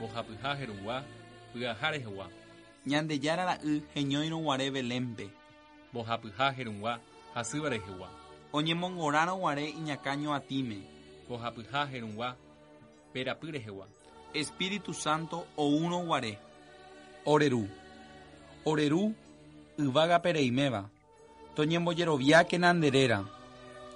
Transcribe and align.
mbohapyha 0.00 0.54
herũgua 0.56 1.04
pyaha 1.52 1.90
rehegua 1.90 2.26
Ñandejára 2.86 3.44
ra'y 3.44 3.82
heñoirõguare 3.94 4.70
Belémpe. 4.72 5.28
mbohapyha 5.92 6.46
herũgua 6.56 6.98
hasýva 7.34 7.68
rehegua 7.68 8.08
Oñemongorãrõguare 8.52 9.64
iñakã 9.78 10.16
ñoatíme. 10.16 10.78
mbohapyha 11.26 11.86
herũgua 11.92 12.36
perapy 13.12 13.50
rehegua 13.52 13.86
Espíritu 14.34 14.94
Santo 14.94 15.46
oúrõguare. 15.58 16.38
Oreru. 17.26 17.68
Oreru 18.64 19.12
yvágape 19.78 20.32
reiméva. 20.32 20.84
Toñembojeroviáke 21.56 22.58
nanderéra. 22.58 23.24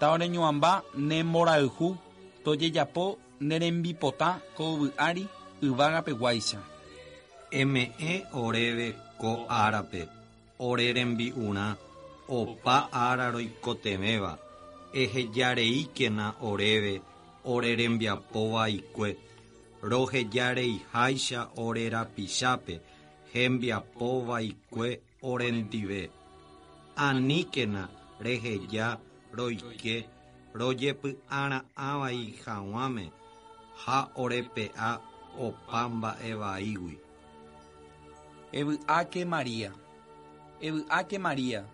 Ta 0.01 0.11
oreñoamba 0.13 0.83
ne 0.97 1.23
mborayhu 1.23 1.97
tojejapo 2.45 3.19
nerembipota 3.41 4.41
ko 4.57 4.65
yvy'ári 4.75 5.27
yvágapeguáicha. 5.67 6.61
Eme'ẽ 7.61 8.15
oréve 8.43 8.89
ko 9.21 9.33
árape 9.63 10.03
ore 10.69 10.87
rembi'urã 10.97 11.67
opa 12.39 12.77
ára 13.07 13.27
roikoteméva 13.35 14.33
ehejareíkena 15.03 16.27
oréve 16.51 16.95
ore 17.53 17.71
rembiapovaikue 17.81 19.11
rohejareiháicha 19.91 21.41
ore 21.65 21.85
rapichápe 21.95 22.75
hembiapovaikue 23.35 24.91
orendive 25.31 26.03
aníkena 27.07 27.83
reheja 28.25 28.87
roike. 29.39 29.97
Rojepy'ara'ãvai 30.55 32.21
hag̃uáme 32.45 33.05
ha 33.83 33.99
orepe'a 34.23 34.91
opa 35.39 35.89
mba'evaígui 35.89 37.05
Evy'áke 38.55 39.25
María. 39.25 39.73
Evy'áke 40.61 41.19
María. 41.19 41.65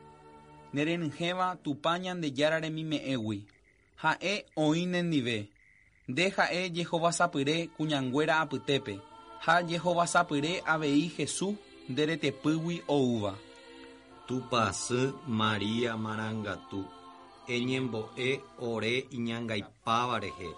Nerenyhẽva 0.72 1.56
tupa 1.62 1.98
Ñandejára 1.98 2.60
remime'ẽgui. 2.60 3.44
Ha'e 4.02 4.34
oĩ 4.56 4.86
nendive. 4.86 5.48
Nde 6.08 6.24
ha'e 6.36 6.70
jehovasapyre 6.76 7.68
kuñanguéra 7.76 8.40
apytépe. 8.40 8.94
Ha 9.44 9.62
jehovasapyre 9.62 10.62
avei 10.64 11.12
Jesús 11.16 11.54
nderetepýgui 11.88 12.82
oúva. 12.88 13.34
Tupasy 14.26 15.12
Maria 15.26 15.96
marangatu 15.96 16.84
eñembo'e 17.48 18.30
ore 18.58 18.94
iñangaipáva 19.16 20.16
rehe 20.24 20.50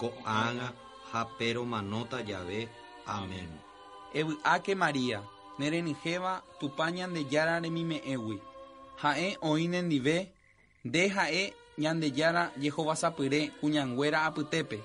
ko'ág̃a 0.00 0.68
ha 1.12 1.24
peromanóta 1.38 2.18
jave 2.28 2.68
amen 3.06 3.68
Evy'áke 4.14 4.74
María. 4.74 5.22
Nerenyhẽva 5.58 6.42
tupa 6.60 6.90
Ñandejára 6.90 7.60
remime'ẽgui. 7.60 8.38
Ha'e 9.02 9.36
oĩ 9.42 9.68
nendive. 9.68 10.32
Nde 10.84 11.08
ha'e 11.08 11.52
Ñandejára 11.78 12.52
jehovasapyre 12.62 13.40
kuñanguéra 13.60 14.24
apytépe. 14.24 14.78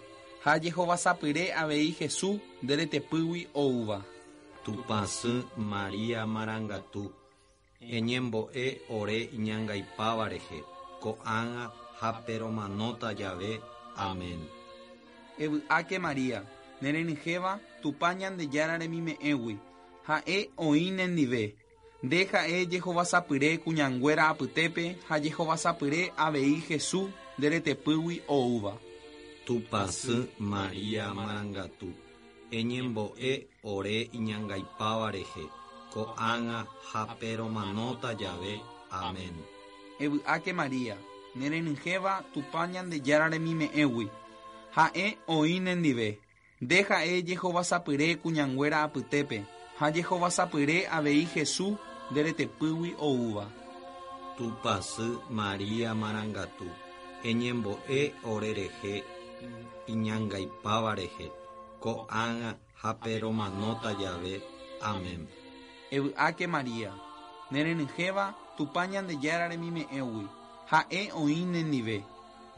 Ha 0.44 0.60
jehovasapyre 0.60 1.54
avei 1.54 1.92
Jesús 2.00 2.40
nderetepýgui 2.64 3.48
oúva. 3.54 4.02
Tupasy 4.64 5.44
Maria 5.58 6.26
marangatu 6.26 7.12
eñembo'e 7.98 8.66
ore 8.90 9.18
iñangaipáva 9.38 10.26
rehe 10.34 10.60
ko'ág̃a 11.04 11.66
ha 12.00 12.10
peromanóta 12.26 13.10
jave 13.20 13.60
amen 13.96 14.40
Evy'áke 15.39 16.00
María. 16.00 16.44
Nerenyhẽva 16.81 17.59
tupa 17.81 18.14
Ñandejára 18.14 18.78
remime'ẽgui. 18.78 19.58
Ha'e 20.08 20.50
oĩ 20.58 20.92
nendive. 20.92 21.56
Nde 22.03 22.25
ha'e 22.31 22.66
jehovasapyre 22.72 23.58
kuñanguéra 23.64 24.28
apytépe 24.30 24.98
ha 25.08 25.20
jehovasapyre 25.20 26.12
avei 26.18 26.59
Jesús 26.68 27.09
nderetepýgui 27.38 28.22
oúva. 28.28 28.74
Tupasy 29.46 30.28
Maria 30.40 31.13
marangatu 31.13 31.90
eñembo'e 32.52 33.31
ore 33.63 34.09
iñangaipáva 34.18 35.12
rehe 35.12 35.46
ko'ág̃a 35.94 36.59
ha 36.90 37.02
peromanóta 37.19 38.09
jave 38.22 38.53
amen 38.91 39.35
Evy'áke 40.00 40.53
María. 40.53 40.97
Nerenyhẽva 41.35 42.24
tupa 42.34 42.68
Ñandejára 42.68 43.29
remime'ẽgui. 43.29 44.08
Ha'e 44.75 45.06
oĩ 45.28 45.59
nendive. 45.66 46.09
Nde 46.61 46.78
ha'e 46.89 47.22
jehovasapyre 47.28 48.07
kuñanguéra 48.22 48.78
apytépe 48.85 49.38
ha 49.79 49.91
jehovasapyre 49.95 50.78
avei 50.97 51.25
Jesús 51.34 51.78
nderetepýgui 52.11 52.91
oúva. 53.00 53.45
Tupasy 54.38 55.09
Maria 55.29 55.94
marangatu 55.94 56.67
eñembo'e 57.29 58.00
ore 58.34 58.51
rehe 58.59 58.95
iñangaipáva 59.94 60.91
rehe 61.00 61.28
ko'ág̃a 61.84 62.51
ha 62.81 62.90
peromanóta 63.03 63.90
jave 64.01 64.41
amen 64.81 65.22
Evy'áke 65.94 66.47
María. 66.47 66.91
Nerenyhẽva 67.51 68.34
tupa 68.57 68.88
Ñandejára 68.88 69.45
remime'ẽgui. 69.53 70.25
Ha'e 70.72 71.01
oĩ 71.22 71.45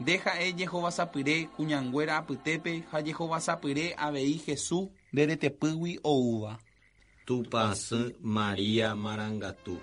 Nde 0.00 0.16
ha'e 0.16 0.52
jehovasapyre 0.52 1.48
kuñanguéra 1.56 2.16
apytépe 2.16 2.84
ha 2.92 3.02
jehovasapyre 3.02 3.94
avei 3.96 4.38
Jesús 4.46 4.88
nderetepýgui 5.12 6.00
oúva. 6.04 6.58
Tupasy 7.26 8.14
Maria 8.22 8.94
marangatu 8.94 9.78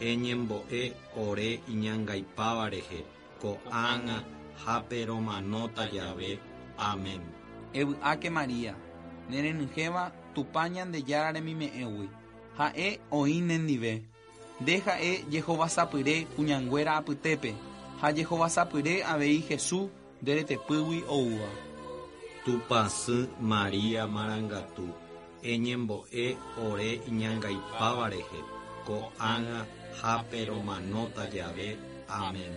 eñembo'e 0.00 0.92
ore 1.16 1.60
iñangaipáva 1.68 2.70
rehe 2.70 3.04
ko'ág̃a 3.40 4.24
ha 4.64 4.80
peromanóta 4.80 5.86
jave 5.92 6.38
amen 6.78 7.20
Evy'áke 7.74 8.30
María. 8.30 8.74
Nerenyhẽva 9.30 10.12
tupa 10.34 10.68
Ñandejára 10.68 11.32
remime'ẽgui. 11.32 12.08
Ha'e 12.58 12.98
oĩ 13.10 13.40
nendive. 13.40 14.02
Nde 14.60 14.78
ha'e 14.78 15.24
jehovasapyre 15.30 16.26
kuñanguéra 16.36 16.96
apytépe 16.96 17.54
ha 18.00 18.12
jehovasapyre 18.12 19.02
avei 19.04 19.42
Jesús 19.48 19.90
nderetepýgui 20.22 21.02
oúva. 21.08 21.50
Tupasy 22.44 23.28
Maria 23.40 24.06
marangatu 24.06 24.86
eñembo'e 25.42 26.36
ore 26.68 26.90
iñangaipáva 27.10 28.06
rehe 28.14 28.40
ko'ág̃a 28.86 29.60
ha 30.00 30.12
peromanóta 30.30 31.24
jave 31.34 31.76
amen 32.08 32.54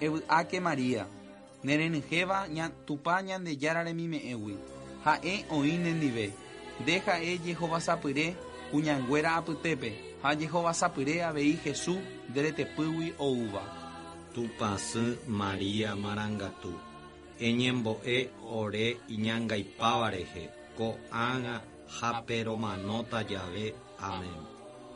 Evy'áke 0.00 0.60
María. 0.60 1.06
Nerenyhẽva 1.64 2.46
ña 2.48 2.70
tupa 2.86 3.22
Ñandejára 3.22 3.82
remime'ẽgui. 3.82 4.56
Ha'e 5.04 5.44
oĩ 5.50 5.74
nendive. 5.78 6.32
Nde 6.80 6.94
ha'e 7.06 7.38
jehovasapyre 7.44 8.36
kuñanguéra 8.70 9.34
apytépe 9.36 9.90
ha 10.22 10.34
jehovasapyre 10.38 11.22
avei 11.24 11.58
Jesús 11.64 11.98
nderetepýgui 12.30 13.14
oúva. 13.18 13.87
Tupasy 14.38 15.18
Maria 15.26 15.96
marangatu 15.96 16.70
eñembo'e 17.42 18.18
ore 18.58 18.86
iñangaipáva 19.14 20.10
rehe 20.14 20.44
ko'ág̃a 20.78 21.56
ha 21.96 22.10
peromanóta 22.26 23.20
jave 23.30 23.74
amen 23.98 24.38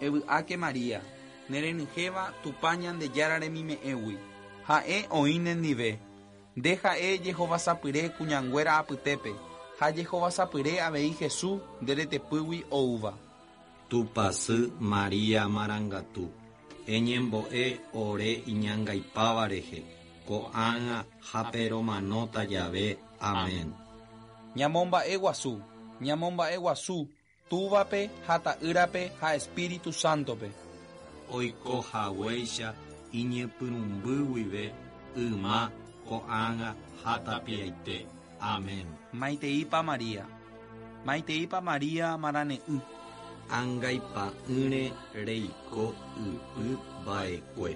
Evy'áke 0.00 0.56
María. 0.56 1.00
Nerenyhẽva 1.50 2.24
tupa 2.42 2.70
Ñandejára 2.82 3.36
remime'ẽgui. 3.42 4.16
Ha'e 4.68 4.98
oĩ 5.10 5.38
nendive. 5.46 5.90
Nde 6.56 6.72
ha'e 6.82 7.18
jehovasapyre 7.24 8.02
kuñanguéra 8.16 8.72
apytépe 8.78 9.32
ha 9.78 9.86
jehovasapyre 9.96 10.72
avei 10.86 11.10
Jesús 11.20 11.58
nderetepýgui 11.82 12.60
oúva. 12.70 13.12
Tupasy 13.88 14.70
Maria 14.78 15.48
marangatu 15.48 16.30
eñembo'e 16.86 17.80
ore 17.94 18.30
iñangaipáva 18.46 19.48
rehe. 19.48 19.80
Ko'ág̃a 20.28 21.04
ha 21.32 21.40
peromanóta 21.52 22.44
jave. 22.46 22.98
Amen 23.20 23.74
Ñamomba'e 24.56 25.16
guasu, 25.16 25.60
ñamomba'e 26.00 26.56
guasu, 26.58 27.08
túvape 27.48 28.10
ha 28.26 28.38
ta'ýrape 28.38 29.12
ha 29.20 29.34
Espíritu 29.34 29.92
Santope. 29.92 30.50
oikohaguéicha 31.32 32.68
iñepyrũmbýguive 33.20 34.64
yma 35.16 35.70
ko'ág̃a 36.08 36.70
ha 37.04 37.14
tapiaite 37.26 38.06
amen 38.40 38.86
Maiteipa 39.12 39.82
María. 39.82 40.24
Maiteipa 41.06 41.60
María 41.60 42.16
marane'ỹ. 42.22 42.76
Ãngaipa'ỹre 43.50 44.82
reiko 45.26 45.84
ypy 46.26 46.66
mba'ekue 47.02 47.72